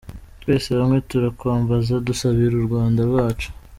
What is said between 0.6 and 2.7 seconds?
hamwe turakwambaza dusabira u